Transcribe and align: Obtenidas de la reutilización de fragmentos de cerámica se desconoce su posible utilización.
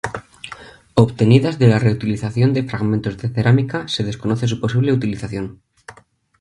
Obtenidas 0.95 1.59
de 1.59 1.67
la 1.67 1.77
reutilización 1.77 2.53
de 2.55 2.63
fragmentos 2.67 3.19
de 3.19 3.29
cerámica 3.29 3.87
se 3.87 4.03
desconoce 4.03 4.47
su 4.47 4.59
posible 4.59 4.93
utilización. 4.93 5.61